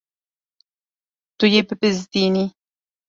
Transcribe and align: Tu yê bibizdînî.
Tu 1.37 1.45
yê 1.53 1.61
bibizdînî. 1.67 2.45